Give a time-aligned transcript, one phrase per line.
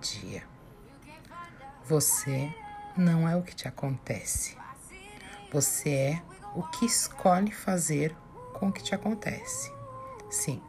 [0.00, 0.42] dia.
[1.86, 2.54] Você
[2.96, 4.56] não é o que te acontece.
[5.52, 6.22] Você é
[6.54, 8.16] o que escolhe fazer
[8.54, 9.72] com o que te acontece.
[10.30, 10.62] Sim,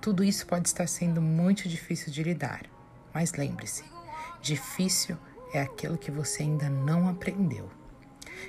[0.00, 2.66] tudo isso pode estar sendo muito difícil de lidar,
[3.12, 3.84] mas lembre-se:
[4.42, 5.16] difícil
[5.52, 7.70] é aquilo que você ainda não aprendeu.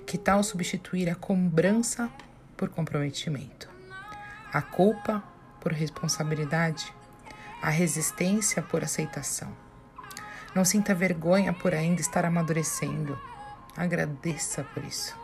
[0.05, 2.09] Que tal substituir a cobrança
[2.57, 3.69] por comprometimento,
[4.51, 5.23] a culpa
[5.59, 6.93] por responsabilidade,
[7.61, 9.51] a resistência por aceitação?
[10.53, 13.17] Não sinta vergonha por ainda estar amadurecendo.
[13.77, 15.17] Agradeça por isso,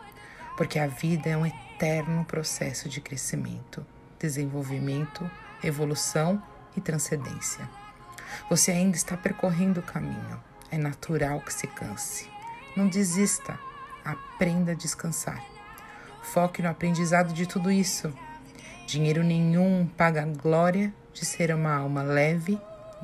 [0.56, 3.84] porque a vida é um eterno processo de crescimento,
[4.18, 5.30] desenvolvimento,
[5.62, 6.42] evolução
[6.76, 7.68] e transcendência.
[8.48, 10.42] Você ainda está percorrendo o caminho.
[10.70, 12.28] É natural que se canse.
[12.76, 13.58] Não desista.
[14.04, 15.42] Aprenda a descansar.
[16.22, 18.12] Foque no aprendizado de tudo isso.
[18.88, 22.58] Dinheiro nenhum paga a glória de ser uma alma leve,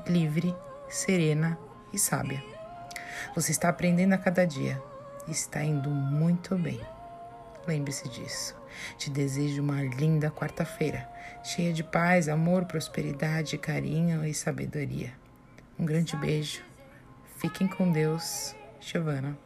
[0.07, 0.57] livre,
[0.89, 1.59] serena
[1.93, 2.43] e sábia.
[3.35, 4.83] Você está aprendendo a cada dia
[5.29, 6.81] e está indo muito bem.
[7.67, 8.57] Lembre-se disso.
[8.97, 11.07] Te desejo uma linda quarta-feira,
[11.43, 15.13] cheia de paz, amor, prosperidade, carinho e sabedoria.
[15.79, 16.63] Um grande beijo.
[17.37, 18.57] Fiquem com Deus.
[18.81, 19.37] Giovana.